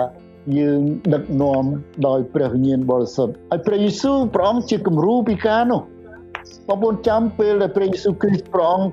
[0.58, 0.80] យើង
[1.14, 1.64] ដឹកនាំ
[2.06, 5.80] ដោយព្រះវិញ្ញាណបរិសុទ្ធហើយព្រះយេស៊ូវព្រះអង្គជាគំរូពីការនោះ
[6.68, 8.88] បងប្អូនចាំពេលដែលព្រះយេស៊ូវគ្រីស្ទព្រះអង្គ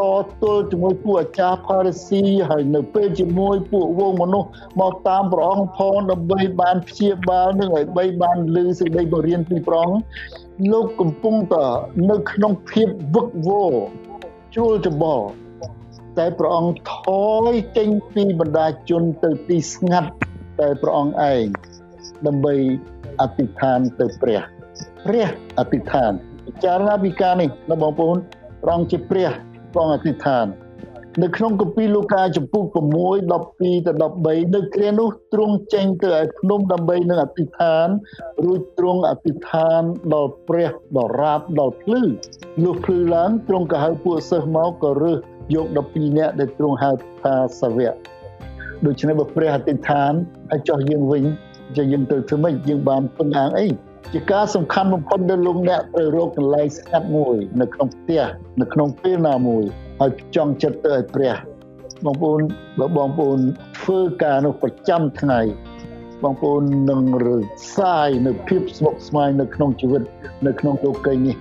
[0.00, 4.48] តទល់ជាមួយពួកអាចារ្យផារីស៊ីហើយនៅពេលជាមួយពួកវងមនុស្ស
[4.80, 9.98] មកតាមព្រះអង្គផងដើម្បីបានព្យាបាលនឹងឲ្យបីបានលឺសេចក្តីបរៀនពីព្រះអង្គ
[10.72, 11.66] លោកកំពុងតែ
[12.10, 13.74] នៅក្នុងភាពវឹកវរ
[14.56, 15.26] ជួលច្បល់
[16.18, 16.96] តែព្រះអង្គថ
[17.50, 20.10] យចេញពីបណ្ដាជនទៅទីស្ងាត់
[20.60, 21.44] តែព្រះអង្គឯង
[22.26, 22.54] ដើម្បី
[23.20, 24.40] អធិដ្ឋានទៅព្រះ
[25.04, 25.26] ព្រះ
[25.58, 26.12] អធិដ្ឋាន
[26.46, 28.16] ពិចារណាពីការនេះណាបងប្អូន
[28.62, 29.30] ព្រះអង្គជាព្រះ
[29.74, 30.46] ព្រះអធិដ្ឋាន
[31.22, 37.86] នៅក្នុងគម្ពីរលូកាចំពុក6 12ទៅ13នៅគ្រានោះទ្រង់ចេញទៅឯភ្នំដើម្បីនឹងអធិដ្ឋាន
[38.44, 39.82] រួចទ្រង់អធិដ្ឋាន
[40.14, 42.02] ដល់ព្រះដល់រាបដល់ភ្លឺ
[42.64, 45.18] លុះភ្លឺឡើងទ្រង់ក៏ហៅពួកសិស្សមកក៏រើស
[45.54, 46.90] យក12នាក់ដែលទ្រង់ហៅ
[47.22, 47.94] ថាសាវក
[48.86, 50.12] ដូច្នេះបើព្រះអធិដ្ឋាន
[50.52, 51.24] ឲ្យចោះយើងវិញ
[51.76, 53.66] ជាយើងទៅធ្វើម៉េចយើងបានពឹងអាងអី
[54.12, 58.22] ជាការសំខាន់បំផុតដែលលោកអ្នកត្រូវរកកន្លែងស្ងាត់មួយនៅក្នុងផ្ទះ
[58.60, 59.64] នៅក្នុងពេលណាមួយ
[60.00, 61.34] ហើយចង់ចិត្តទៅឲ្យព្រះ
[62.04, 62.40] បងប្អូន
[62.78, 63.38] បើបងប្អូន
[63.80, 65.40] ធ្វើការនោះប្រចាំថ្ងៃ
[66.22, 67.28] បងប្អូននឹងរ
[67.76, 70.02] សាយនៅភាពស្មុគស្មាញនៅក្នុងជីវិត
[70.46, 71.36] នៅក្នុងលោកីនេះ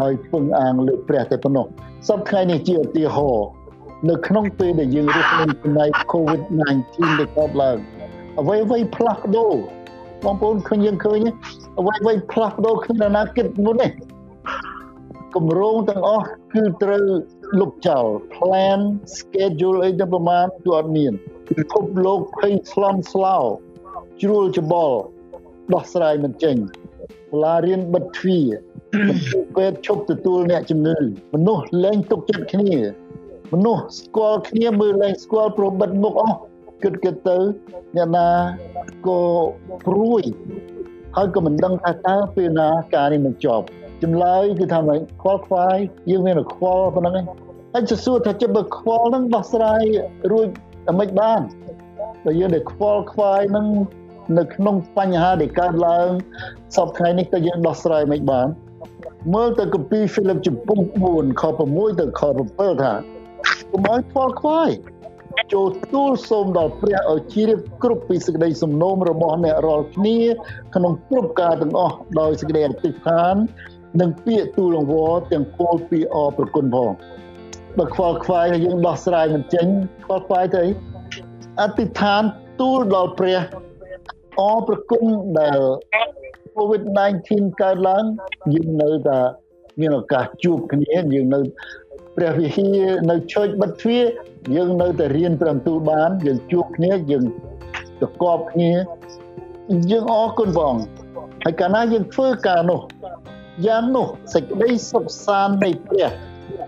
[0.00, 1.66] ហើយពឹងអាងលើព្រះតែប៉ុណ្ណោះ
[2.08, 3.48] សពថ្ងៃនេះជាឧទាហរណ៍
[4.10, 6.60] នៅក្នុងពេលដែលយើងរស់នៅក្នុង COVID-19
[7.18, 7.78] ដែលកើតឡើង
[8.40, 9.54] អ្វីអ្វីផ្លាស់ប្ដូរ
[10.24, 11.18] បងប្អូនឃើញយើងឃើញ
[11.78, 13.90] អ្វីអ្វីផ្លាស់ប្ដូរគ្នាអនាគតមុននេះ
[15.34, 17.04] គម្រោងទាំងអស់គឺត្រូវ
[17.60, 18.80] លុបចោល plan
[19.16, 21.12] schedule អីទៅប្រមាណគឺអត់មាន
[21.48, 23.38] ពិភពលោកភ័យស្លន់ស្លោ
[24.22, 24.98] ជ្រួលច្បល់
[25.72, 26.56] ដោះស្រាយមិនចេញ
[27.30, 28.46] សាលារៀនបិទទ្វារ
[29.56, 30.98] ពេទ្យឈប់ទទួលអ្នកជំងឺ
[31.34, 32.72] មនុស្សលែងទុកចិត្តគ្នា
[33.52, 36.38] មនុស្សស្គាល់គ្នាមើលលែងស្គាល់ប្របិទមុខអស់
[36.82, 37.38] គិតគិតទៅ
[37.96, 38.28] អ្នកណា
[39.06, 39.20] ក៏
[39.86, 40.22] ព្រួយ
[41.16, 43.66] ហើយក៏មិនដឹងថាតើពេលណាការនេះនឹងចប់
[44.02, 45.76] ចម្លើយគឺថាមិនខ្វល់ខ្វាយ
[46.10, 47.26] យើងមានខ្វល់ប៉ុណ្ណឹងឯង
[47.72, 49.82] ហើយจะសួរថាចិត្តបើខ្វល់នឹងដោះស្រាយ
[50.32, 50.46] រួច
[50.86, 51.40] តែមិនបាន
[52.24, 53.66] បើយើងដែលខ្វល់ខ្វាយនឹង
[54.38, 56.08] នៅក្នុងបញ្ហាដែលកើតឡើង
[56.76, 58.48] សពថ្ងៃនេះតើយើងដោះស្រាយមិនបាន
[59.34, 60.78] មើលទៅគម្ពីរហ្វីលីបចំពុក
[61.10, 62.92] 4ខ6ទៅខ7ថា
[63.70, 64.70] កុំឲ្យខ្វល់ខ្វាយ
[65.52, 70.18] ចូលទូលសូមដល់ព្រះឲ្យជ្រាបគ្រប់ពីសេចក្តីសំណូមរបស់អ្នករាល់គ្នា
[70.74, 73.34] ក្នុងគ្រប់ការទាំងអស់ដោយសេចក្តីអធិដ្ឋាន
[74.00, 76.90] និងពាក្យទូលអង្វរទាំងគោលពីអប្រគុណផង
[77.78, 79.66] បើខ្វល់ខ្វាយយើងដោះស្រាយមិនចេញ
[80.04, 80.64] ខ្វល់ខ្វាយទៅ
[81.60, 82.22] អធិដ្ឋាន
[82.60, 83.38] ទូលដល់ព្រះ
[84.40, 85.04] អប្រគុណ
[85.38, 85.58] ដែល
[86.56, 88.04] COVID-19 កើតឡើង
[88.54, 89.20] យើងនៅតែ
[89.80, 91.40] មានឱកាសជួបគ្នាយើងនៅ
[92.16, 94.04] ព្រះវិហារនៅឆើចបិទទ្វារ
[94.56, 97.24] យើងនៅតែរៀនព្រះបន្ទូលបានយើងជួបគ្នាយើង
[97.98, 98.72] ប្រកបគ្នា
[99.90, 100.84] យើងអរគុណព្រះអង្គ
[101.44, 102.80] ហើយកាលណាយើងធ្វើការនោះ
[103.66, 106.08] យ៉ាងនោះសេចក្តីសុខសាន្តនៃព្រះ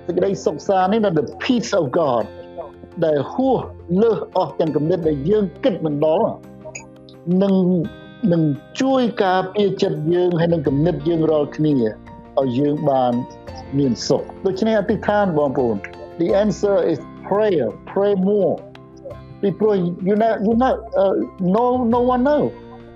[0.07, 2.25] សេចក្តីសុខសាន្តនេះនៅ the peace of God
[3.05, 3.61] ដែលហួស
[4.03, 6.29] លើសអស់ទាំងគំនិតដែលយើងគិតមិនដល់
[7.43, 7.55] នឹង
[8.33, 8.43] នឹង
[8.81, 11.75] ជួយការពារចិត្តយើងហើយនឹងគំនិតយើងរាល់គ្នា
[12.41, 13.13] ឲ្យយើងបាន
[13.79, 15.77] មានសុខដូច្នេះអធិដ្ឋានបងប្អូន
[16.21, 16.99] the answer is
[17.29, 18.55] prayer pray more
[19.41, 19.75] ពីព្រោះ
[20.09, 21.15] you know you know uh,
[21.57, 22.43] no no one know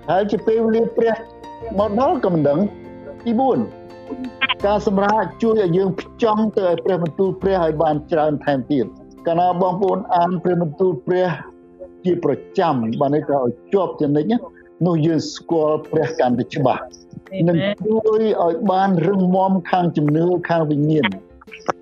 [0.09, 1.13] ហើយជាពេលវេលាព្រះ
[1.79, 2.59] មកដល់ក៏មិនដឹង
[3.25, 3.31] ទី
[3.97, 8.85] 4ការសម្រាប់ជួយឲ្យយើងផ្ចង់ទៅឲ្យព្រះបន្ទូលព្រះឲ្យបានច្រើនថែមទៀត
[9.27, 11.27] កាលណាបងប្អូនអានព្រះបន្ទូលព្រះ
[12.05, 14.25] ជាប្រចាំបានន័យថាឲ្យជាប់ចំណិច
[14.87, 16.81] នោះយើងស្គាល់ព្រះកាន់តែច្បាស់
[17.47, 21.09] នឹងជួយឲ្យបានរឹងមាំខាងជំនឿខាងវិញ្ញាណ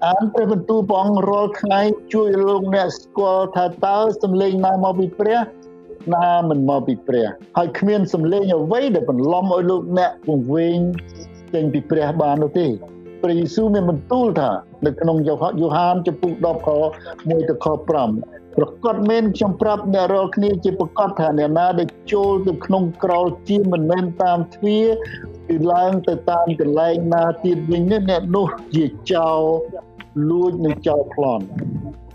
[0.05, 1.81] អានព្រះបន្ទូលព្រះអង្គរាល់ថ្ងៃ
[2.13, 5.39] ជួយលោកអ្នកស្គាល់ថាតើសំឡេងណាមកពីព្រះ
[6.15, 10.77] ណាមិនមកពីព្រះហើយគ្មានសម្លេងអ្វីដែលបន្លំឲ្យលោកអ្នកពង្វេង
[11.53, 12.67] ចេញពីព្រះបាននោះទេ
[13.23, 14.49] ព្រះយេស៊ូវមានបន្ទូលថា
[14.85, 15.17] នៅក្នុង
[15.61, 16.69] យូហានចំពុក10ខ
[17.05, 17.67] 1ទៅខ
[18.07, 24.85] 5 ប្រកាសមែនខ្ញុំប្រាប់អ្នករាល់គ្នាជាប្រកាសថាអ្នកណាដែលចូលទៅក្នុងក្រោលជាមិនមែនតាមទ្វារ
[25.47, 29.41] គឺឡើងទៅតាមកន្លែងណាទៀតវិញអ្នកនោះជាចោល
[30.29, 31.45] លួចនិងចោលប្លន់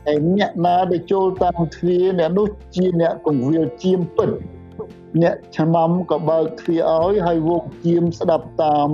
[0.06, 4.30] ហើយអ្នកណាដែលចូលតាមទ្វារអ្នកនោះជាអ្នកកង្វៀលជាមពិត
[5.22, 8.88] អ្នកឆ្មាំក៏បើកទ្វារឲ្យហើយវកជាមស្ដាប់តាម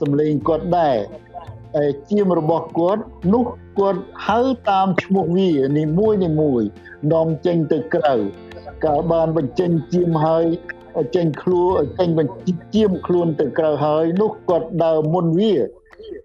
[0.00, 0.96] សំឡេងគាត់ដែរ
[1.29, 1.29] ហើយ
[2.10, 3.02] ជាមរបស់គាត់
[3.32, 3.44] នោះ
[3.78, 6.62] គាត់ហៅតាមឈ្មោះវានីមួយនីមួយ
[7.12, 8.14] នាំចេញទៅក្រៅ
[8.84, 10.44] កាលបានបញ្ចេញជាមហើយ
[11.16, 15.54] ចេញខ្លួនចេញបញ្ជាមខ្លួនទៅក្រៅហើយនោះគាត់ដើរមុនវា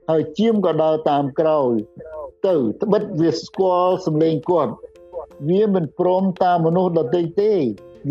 [0.10, 1.72] ហើយជាមក៏ដើរតាមក្រោយ
[2.48, 4.74] ទៅត្បិតវាស្គាល់សម្លេងគាត់
[5.50, 7.52] វាមិនព្រមតាមមនុស្សដទៃទេ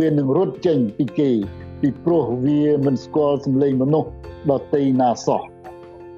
[0.01, 1.31] វានឹងរត់ចេញពីគេ
[1.81, 4.11] ពីព្រោះវាមិនស្គាល់សម្លេងមនុស្ស
[4.51, 5.54] ដទៃណាសោះ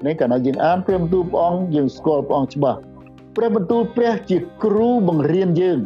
[0.05, 2.79] នេះកាលណាយើងអានព្រះបន្ទូលព្រះអង្គយើងស្គាល់ព្រះអង្គច្បាស់
[3.35, 5.79] ព្រះបន្ទូលព្រះជាគ្រូបង្រៀនយើង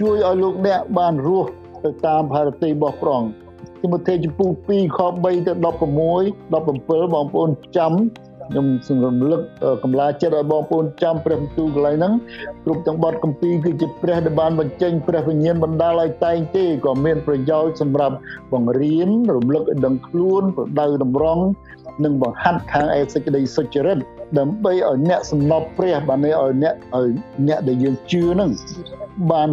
[0.00, 1.50] ជួយឲ្យលោកអ្នកបានរស់
[1.84, 3.30] ទៅតាមភារកិច្ចរបស់ព្រះអង្គ
[3.80, 7.92] ទីម៉ូថេចំពោះ2ខ3ទៅ16 17បងប្អូនចាំ
[8.50, 9.40] ខ្ញុំសង្រំលឹក
[9.82, 12.12] កម្លាចិត្តឲ្យបងប្អូនចាំព្រះបន្ទូលកន្លែងហ្នឹង
[12.64, 18.16] គ្រប់ទាំងបទកម្ពីគឺជាព្រះដែលបានបញ្ចេញព្រះវិញ្ញាណបណ្ដាលឲ្យតែងទេក៏មានប្រយោជន៍សម្រាប់
[18.52, 21.44] បង្រៀនរំលឹកឲ្យដឹងខ្លួនប្រដៅតម្រង់
[22.04, 23.98] និងបង្ហាត់ខាងឯសេចក្តីសុចរិត
[24.38, 27.08] ដើម្បីឲ្យអ្នកសំណពព្រះបានឲ្យអ្នកឲ្យ
[27.48, 28.50] អ្នកដែលយើងជឿនឹង
[29.30, 29.48] បាន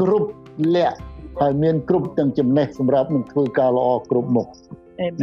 [0.00, 0.28] គ្រប់
[0.76, 0.96] លក្ខ
[1.40, 4.46] ហើយមានគ្រប់ទាំងចំណេះសម្រាប់នឹងធ្វើការល្អគ្រប់មុខ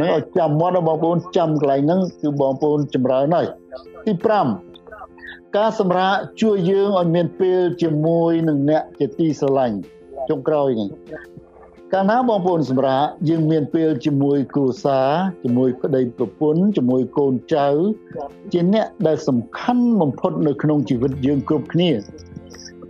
[0.00, 3.46] នឹងឲ្យចាំមាត់បងប្អូនចាំកន្លែងហ្នឹងគឺបងប្អូនចម្រើនហើយ
[4.06, 4.12] ទី
[4.84, 9.76] 5ការសម្រាកជួយយើងឲ្យមានពេលជាមួយនឹងអ្នកជាទីស្រឡាញ់
[10.28, 10.88] ចុងក្រោយនេះ
[11.92, 15.10] កាលណាបងប្អូនសម្រាប់យើងមានពេលជាមួយគ្រួសារ
[15.42, 17.68] ជាមួយប្តីប្រពន្ធជាមួយកូនចៅ
[18.52, 21.90] ជាអ្នកដែលសំខាន់បំផុតនៅក្នុងជីវិតយើងគ្រប់គ្នា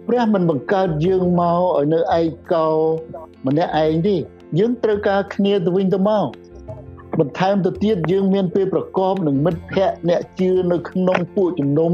[0.09, 2.68] ព្រះមិនបង្កើតយើងមកឲ្យនៅឯកោ
[3.46, 4.16] ម្នាក់ឯងទេ
[4.59, 6.26] យើងត្រូវការគ្នាទៅវិញទៅមក
[7.20, 11.92] បន្ថែមទៅទៀតយើងមានពេលប្រកបនឹងមិត្តភ័ក្តិអ្នកជឿនៅក្នុងពួកជំនុំ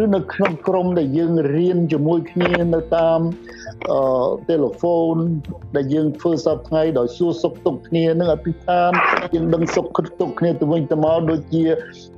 [0.00, 3.20] ឬនៅក្នុងក្រុមដែលយើងរៀនជាមួយគ្នានៅតាម
[3.90, 4.00] អឺ
[4.48, 5.18] ទូរស័ព្ទ
[5.76, 8.92] ដែលយើងធ្វើសប្តាហ៍ថ្ងៃដោយសួរសុខទុក្ខគ្នានឹងអធិដ្ឋាន
[9.34, 9.86] យើងដឹងសុខ
[10.20, 11.64] ទុក្ខគ្នាទៅវិញទៅមកដូចជា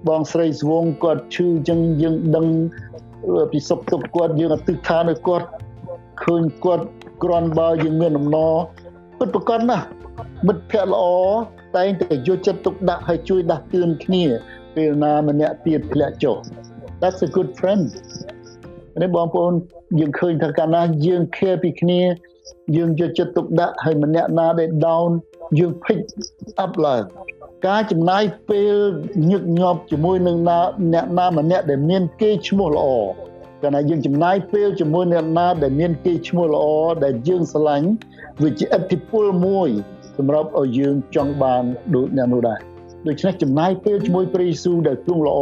[0.08, 2.46] បងស្រីស្វងគាត់ឈឺអញ្ចឹងយើងដឹង
[3.52, 5.46] ពីសុខទុក្ខគាត់យើងអធិដ្ឋានឲ្យគាត់
[6.24, 6.84] ឃើញគាត់
[7.22, 8.52] គ្រាន់បើយើងមានដំណរ
[9.18, 9.86] ពិតប្រកបណាស់
[10.46, 11.04] មិត្តភ័ក្តិល្អ
[11.76, 14.24] តែងតែយកចិត្តទុកដាក់ឲ្យជួយដាស់តឿនគ្នា
[14.74, 16.36] ពេលណាម្នាក់ទៀតធ្លាក់ចុះ
[17.00, 17.84] That's a good friend
[19.02, 19.52] នេះបងប្អូន
[20.00, 22.00] យើងឃើញថាកាលណាយើង care ពីគ្នា
[22.76, 25.10] យើងយកចិត្តទុកដាក់ឲ្យម្នាក់ណាដែល down
[25.58, 26.00] យើង pick
[26.64, 27.02] up ឡើង
[27.66, 28.76] ការចំណាយពេល
[29.30, 30.58] ញឹកញាប់ជាមួយនឹងណា
[30.92, 32.86] អ្នកណាម្នាក់ដែលមានគេឈ្មោះល្អ
[33.62, 36.66] កាលណាយើងចំណាយពេលជាមួយអ្នកណាដែលមានគេឈ្មោះល្អ
[37.04, 37.88] ដែលយើងស្រឡាញ់
[38.42, 39.68] វាជាឥទ្ធិពលមួយ
[40.18, 41.62] សម្រាប់ឲ្យយើងចង់បាន
[41.94, 42.58] ដូចអ្នកនោះដែរ
[43.06, 45.40] ដូច្នេះចំណាយពេលជាមួយព្រះយេស៊ូវដែលទ្រង់ល្អ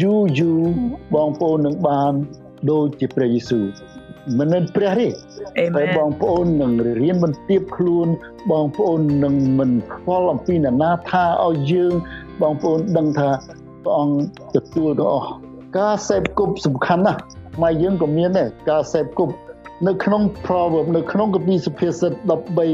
[0.00, 0.62] យូរយូរ
[1.14, 2.12] បងប្អូននឹងបាន
[2.70, 3.64] ដូចជាព្រះយេស៊ូវ
[4.38, 5.08] មិនមែនព្រះទេ
[5.76, 8.08] តែបងប្អូននឹងរៀនបន្ទាបខ្លួន
[8.50, 11.92] បងប្អូននឹងមិនខ្វល់អំពីអ្នកណាថាឲ្យយើង
[12.42, 13.30] បងប្អូនដឹងថា
[13.82, 15.30] ព្រះអង្គទទួលទាំងអស់
[15.78, 17.20] ការសេពគប់សំខាន់ណាស់
[17.62, 19.34] មកយើងក៏មានដែរការសេពគប់
[19.86, 22.12] នៅក្នុង proverb នៅក្នុងគម្ពីរសុភាសិត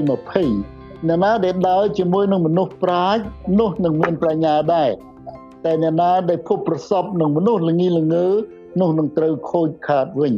[0.07, 3.21] 13:20 អ្នកណាដែលដើរជាមួយនឹងមនុស្សប្រាជ្ញ
[3.61, 4.91] នោះនឹងមានប្រាជ្ញាដែរ
[5.65, 8.27] តែអ្នកណាដែលភពប្រសពនឹងមនុស្សល្ងីល្ងើ
[8.81, 10.35] នោះនឹងត្រូវខូចខាតវិញ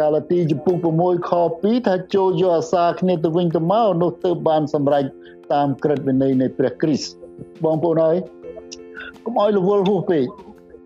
[0.00, 5.04] កាឡាទីចំពុក6ខ2ថាចូលយកអាសាគ្នាទៅវិញទៅមកនោះទើបបានសម្រេច
[5.52, 7.12] តាមក្រឹតវិន័យនៃព្រះគ្រីស្ទ
[7.64, 8.16] បងប្អូនអើយ
[9.24, 10.24] កុំឲ្យរវល់ហួសពេក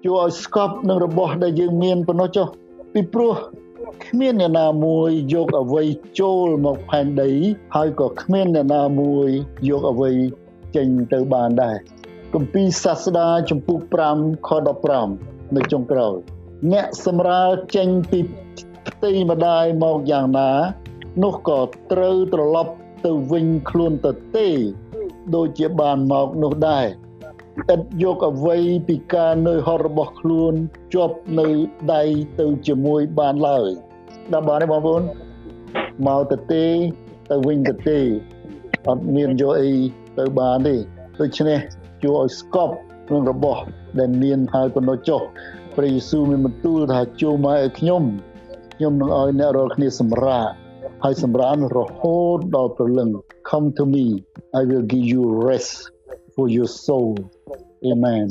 [0.04, 2.46] ជួយឲ្យស្កប់នឹងរបស់ដែលយើងមានប៉ុណ្ណោះចុះ
[2.92, 3.34] ពីព្រោះ
[4.04, 5.84] គ្មានអ្នកណាមួយយកអ្វី
[6.20, 7.30] ចូលមកផែនដី
[7.74, 9.28] ហើយក៏គ្មានអ្នកណាមួយ
[9.68, 10.12] យកអ្វី
[10.76, 11.76] ចេញទៅបានដែរ
[12.34, 13.78] គម្ពីរសាស្តាចំពុក
[14.14, 14.50] 5ខ
[15.02, 16.16] 15នៅចុងក្រោយ
[16.72, 18.20] អ្នកសម្រាលចេញពី
[18.88, 20.50] ផ្ទៃម្ដាយមកយ៉ាងណា
[21.22, 21.60] នោះក៏
[21.92, 22.72] ត្រូវត្រឡប់
[23.06, 24.48] ទៅវិញខ្លួនទៅទេ
[25.34, 26.86] ដូចជាបានមកនោះដែរ
[27.74, 30.54] ឥតយកអ្វីពីការនៅហត់របស់ខ្លួន
[30.94, 31.48] ជាប់នៅ
[31.94, 32.02] ដៃ
[32.40, 33.68] ទៅជាមួយបានឡើយ
[34.32, 35.02] ដល់បានទេបងប្អូន
[36.06, 36.64] មកទៅទេ
[37.30, 37.98] ទៅវិញទៅទេ
[38.88, 39.72] អត់មានយកអី
[40.18, 40.74] ទៅបានទេ
[41.20, 41.58] ដូច្នេះ
[42.02, 42.74] ជួយឲ្យស្កប់
[43.08, 43.60] ក្នុងរបស់
[43.98, 45.20] ដែលមានហើយប៉ុណ្ណោះចុះ
[45.76, 48.02] ព្រះយេស៊ូវមានបន្ទូលថាចូលមកឲ្យខ្ញុំ
[48.74, 50.48] ខ្ញុំនឹងឲ្យអ្នករាល់គ្នាសម្រាក
[51.04, 53.08] ហើយសម្រានរហូតដល់ព្រលឹង
[53.50, 54.06] come to me
[54.58, 55.72] i will give you rest
[56.34, 57.10] for your soul
[57.92, 58.26] amen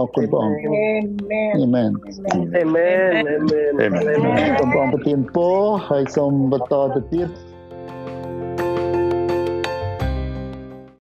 [0.00, 1.52] អរគុណព្រះអង្គ Amen.
[1.64, 1.90] amen
[2.26, 2.40] Amen.
[2.62, 3.26] Amen.
[3.36, 3.72] Amen.
[3.84, 4.50] Amen.
[4.58, 7.28] សូមព្រះអង្គប្រទានពរហើយសូមបន្តទៅទៀត